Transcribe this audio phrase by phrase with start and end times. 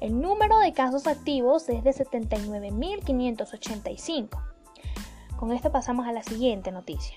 [0.00, 4.42] El número de casos activos es de 79.585.
[5.36, 7.16] Con esto pasamos a la siguiente noticia.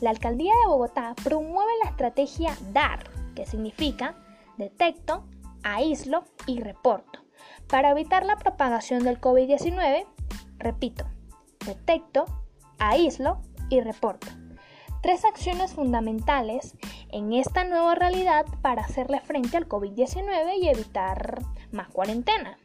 [0.00, 4.14] La alcaldía de Bogotá promueve la estrategia DAR, que significa
[4.58, 5.24] detecto,
[5.62, 7.25] aíslo y reporto
[7.68, 10.06] para evitar la propagación del COVID-19,
[10.58, 11.04] repito,
[11.64, 12.24] detecto,
[12.78, 14.28] aíslo y reporto.
[15.02, 16.74] Tres acciones fundamentales
[17.10, 22.58] en esta nueva realidad para hacerle frente al COVID-19 y evitar más cuarentena.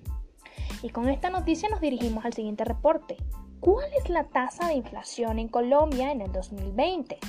[0.81, 3.17] Y con esta noticia nos dirigimos al siguiente reporte.
[3.59, 7.19] ¿Cuál es la tasa de inflación en Colombia en el 2020?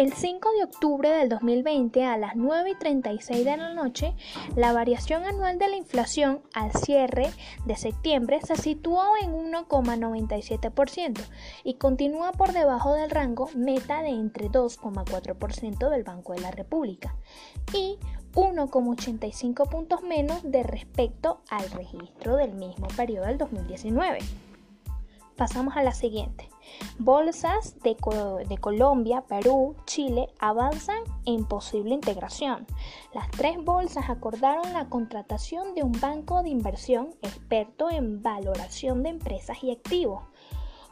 [0.00, 4.14] El 5 de octubre del 2020 a las 9 y 36 de la noche,
[4.56, 7.28] la variación anual de la inflación al cierre
[7.66, 11.20] de septiembre se situó en 1,97%
[11.64, 17.14] y continúa por debajo del rango meta de entre 2,4% del Banco de la República
[17.74, 17.98] y
[18.32, 24.20] 1,85 puntos menos de respecto al registro del mismo periodo del 2019.
[25.40, 26.50] Pasamos a la siguiente.
[26.98, 27.96] Bolsas de,
[28.60, 32.66] Colombia, Perú, Chile avanzan en posible integración.
[33.14, 39.08] Las tres bolsas acordaron la contratación de un banco de inversión experto en valoración de
[39.08, 40.24] empresas y activos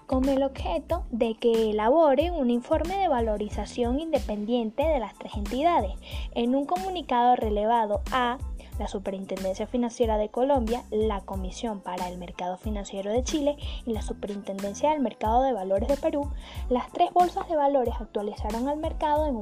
[0.06, 5.92] con el objeto de que elabore un informe de valorización independiente de las tres entidades.
[6.34, 8.38] En un comunicado relevado a
[8.78, 14.02] la Superintendencia Financiera de Colombia, la Comisión para el Mercado Financiero de Chile y la
[14.02, 16.30] Superintendencia del Mercado de Valores de Perú,
[16.68, 19.36] las tres bolsas de valores actualizaron al mercado en,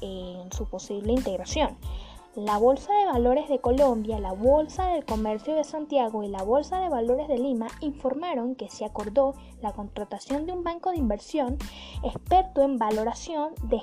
[0.00, 1.76] en su posible integración.
[2.36, 6.80] La Bolsa de Valores de Colombia, la Bolsa del Comercio de Santiago y la Bolsa
[6.80, 11.58] de Valores de Lima informaron que se acordó la contratación de un banco de inversión
[12.02, 13.80] experto en valoración de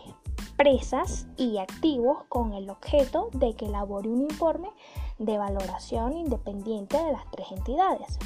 [0.62, 4.70] empresas y activos con el objeto de que elabore un informe
[5.18, 8.20] de valoración independiente de las tres entidades.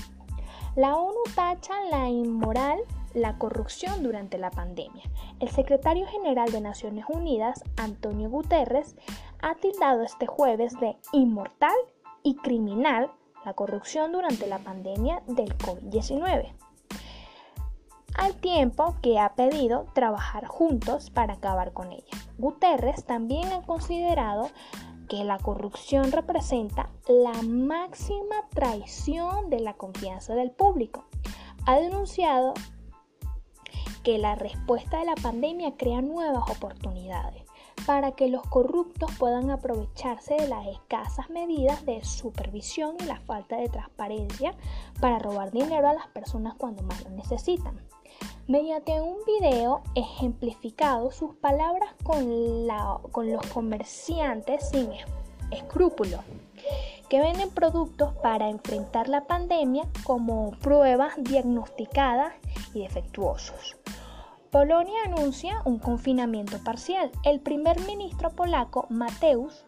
[0.75, 2.79] La ONU tacha la inmoral
[3.13, 5.03] la corrupción durante la pandemia.
[5.39, 8.97] El secretario general de Naciones Unidas, Antonio Guterres,
[9.41, 11.77] ha tildado este jueves de inmortal
[12.21, 13.09] y criminal
[13.45, 16.53] la corrupción durante la pandemia del COVID-19
[18.17, 22.17] al tiempo que ha pedido trabajar juntos para acabar con ella.
[22.37, 24.49] Guterres también ha considerado
[25.09, 31.05] que la corrupción representa la máxima traición de la confianza del público.
[31.65, 32.53] Ha denunciado
[34.03, 37.43] que la respuesta de la pandemia crea nuevas oportunidades
[37.85, 43.57] para que los corruptos puedan aprovecharse de las escasas medidas de supervisión y la falta
[43.57, 44.55] de transparencia
[44.99, 47.79] para robar dinero a las personas cuando más lo necesitan
[48.47, 52.67] mediante un video ejemplificado sus palabras con,
[53.11, 54.89] con los comerciantes sin
[55.51, 56.21] escrúpulos
[57.09, 62.33] que venden productos para enfrentar la pandemia como pruebas diagnosticadas
[62.73, 63.77] y defectuosos.
[64.51, 67.11] Polonia anuncia un confinamiento parcial.
[67.23, 69.65] El primer ministro polaco Mateusz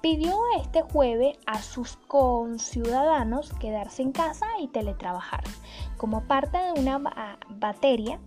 [0.00, 5.44] pidió este jueves a sus conciudadanos quedarse en casa y teletrabajar
[5.96, 6.98] como parte de una
[7.48, 8.20] batería,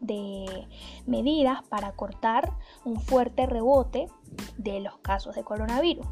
[0.00, 0.68] de
[1.06, 2.52] medidas para cortar
[2.84, 4.08] un fuerte rebote
[4.58, 6.06] de los casos de coronavirus.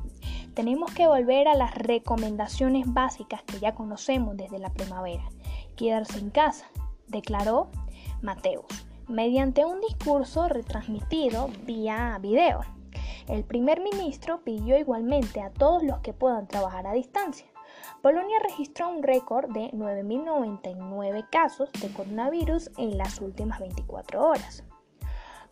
[0.54, 5.28] Tenemos que volver a las recomendaciones básicas que ya conocemos desde la primavera.
[5.76, 6.66] Quedarse en casa,
[7.06, 7.68] declaró
[8.22, 8.64] Mateus,
[9.08, 12.77] mediante un discurso retransmitido vía video.
[13.28, 17.46] El primer ministro pidió igualmente a todos los que puedan trabajar a distancia.
[18.00, 24.64] Polonia registró un récord de 9.099 casos de coronavirus en las últimas 24 horas.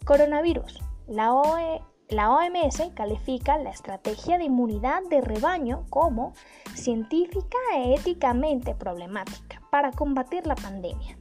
[0.06, 0.80] Coronavirus.
[1.06, 6.32] La, OE, la OMS califica la estrategia de inmunidad de rebaño como
[6.74, 11.18] científica e éticamente problemática para combatir la pandemia.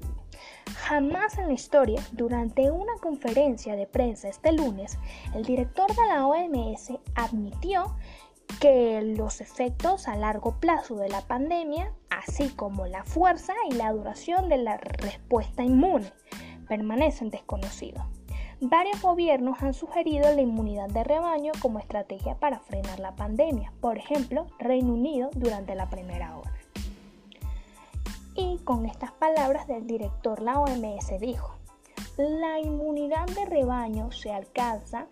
[0.76, 5.00] Jamás en la historia, durante una conferencia de prensa este lunes,
[5.34, 7.96] el director de la OMS admitió
[8.60, 13.92] que los efectos a largo plazo de la pandemia, así como la fuerza y la
[13.92, 16.12] duración de la respuesta inmune,
[16.68, 18.04] permanecen desconocidos.
[18.62, 23.98] Varios gobiernos han sugerido la inmunidad de rebaño como estrategia para frenar la pandemia, por
[23.98, 26.54] ejemplo, Reino Unido durante la primera hora.
[28.36, 31.56] Y con estas palabras del director, la OMS dijo,
[32.18, 35.08] la inmunidad de rebaño se alcanza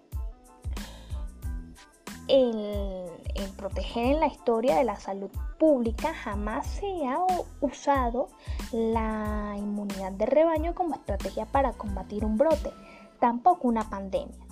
[2.28, 3.06] en,
[3.58, 7.20] proteger en la historia de la salud pública jamás se ha
[7.62, 8.28] usado
[8.72, 12.72] la inmunidad de rebaño como estrategia para combatir un brote,
[13.20, 14.46] tampoco una pandemia.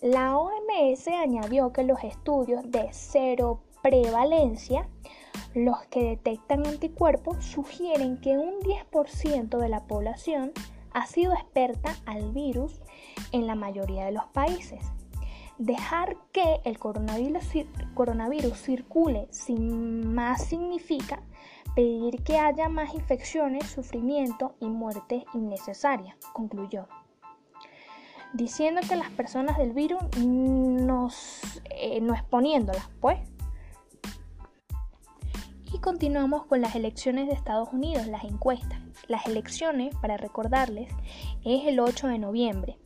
[0.00, 4.88] La OMS añadió que los estudios de cero prevalencia
[5.54, 10.52] los que detectan anticuerpos sugieren que un 10% de la población
[10.94, 12.80] ha sido experta al virus
[13.32, 14.80] en la mayoría de los países.
[15.58, 21.20] Dejar que el coronavirus, circule sin más significa
[21.76, 26.88] pedir que haya más infecciones, sufrimiento y muerte innecesaria, concluyó.
[28.32, 33.20] Diciendo que las personas del virus nos, eh, no exponiéndolas, pues,
[35.84, 38.80] continuamos con las elecciones de Estados Unidos, las encuestas.
[39.06, 40.90] Las elecciones, para recordarles,
[41.44, 42.78] es el 8 de noviembre.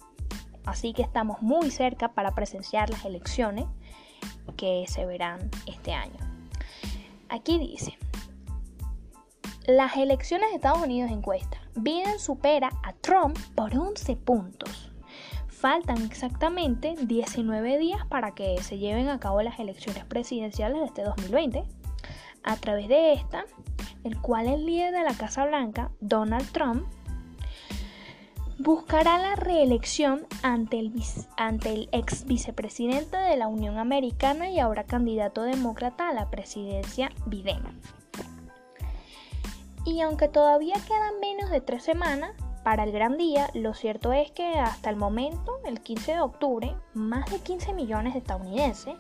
[0.65, 3.67] Así que estamos muy cerca para presenciar las elecciones
[4.56, 6.17] que se verán este año.
[7.29, 7.97] Aquí dice,
[9.69, 11.56] las elecciones de Estados Unidos encuesta.
[11.77, 14.91] Biden supera a Trump por 11 puntos.
[15.47, 21.05] Faltan exactamente 19 días para que se lleven a cabo las elecciones presidenciales de este
[21.05, 21.65] 2020.
[22.43, 23.44] A través de esta,
[24.05, 26.87] el cual el líder de la Casa Blanca, Donald Trump,
[28.58, 30.93] buscará la reelección ante el,
[31.37, 37.11] ante el ex vicepresidente de la Unión Americana y ahora candidato demócrata a la presidencia,
[37.26, 37.62] Biden.
[39.84, 42.32] Y aunque todavía quedan menos de tres semanas
[42.64, 46.75] para el gran día, lo cierto es que hasta el momento, el 15 de octubre,
[46.94, 48.96] más de 15 millones de estadounidenses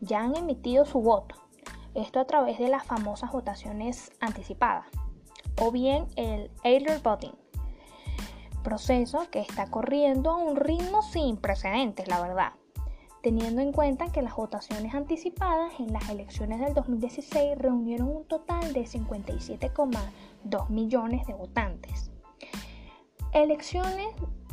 [0.00, 1.45] ya han emitido su voto
[1.96, 4.86] esto a través de las famosas votaciones anticipadas
[5.58, 7.32] o bien el early voting,
[8.62, 12.52] proceso que está corriendo a un ritmo sin precedentes, la verdad,
[13.22, 18.72] teniendo en cuenta que las votaciones anticipadas en las elecciones del 2016 reunieron un total
[18.72, 22.10] de 57,2 millones de votantes.
[23.32, 24.08] Elecciones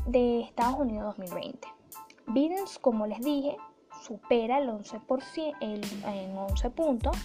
[0.05, 1.67] de Estados Unidos 2020.
[2.27, 3.57] Biden, como les dije,
[4.01, 7.17] supera el 11%, en 11 puntos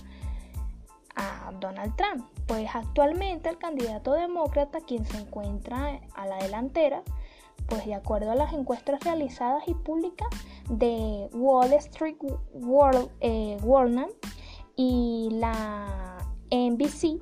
[1.18, 7.02] a Donald Trump, pues actualmente el candidato demócrata, quien se encuentra a la delantera,
[7.66, 10.28] pues de acuerdo a las encuestas realizadas y públicas
[10.70, 12.16] de Wall Street
[12.54, 13.58] World, eh,
[14.76, 16.18] y la
[16.50, 17.20] NBC,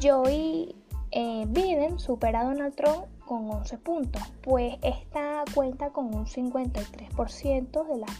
[0.00, 0.74] Joe
[1.10, 7.86] eh, Biden supera a Donald Trump con 11 puntos, pues esta cuenta con un 53%
[7.86, 8.10] de las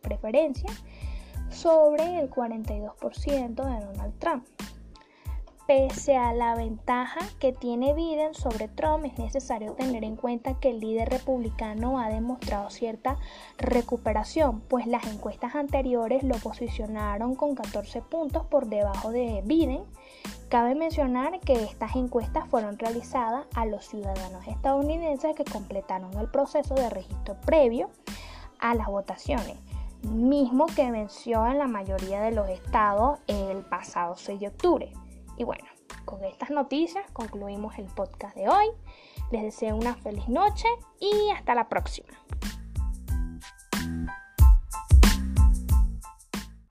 [0.00, 0.72] preferencias
[1.50, 4.44] sobre el 42% de Donald Trump.
[5.68, 10.70] Pese a la ventaja que tiene Biden sobre Trump, es necesario tener en cuenta que
[10.70, 13.18] el líder republicano ha demostrado cierta
[13.58, 19.84] recuperación, pues las encuestas anteriores lo posicionaron con 14 puntos por debajo de Biden.
[20.48, 26.76] Cabe mencionar que estas encuestas fueron realizadas a los ciudadanos estadounidenses que completaron el proceso
[26.76, 27.90] de registro previo
[28.58, 29.67] a las votaciones
[30.02, 34.92] mismo que venció en la mayoría de los estados el pasado 6 de octubre.
[35.36, 35.64] Y bueno,
[36.04, 38.66] con estas noticias concluimos el podcast de hoy.
[39.30, 40.68] Les deseo una feliz noche
[41.00, 42.08] y hasta la próxima.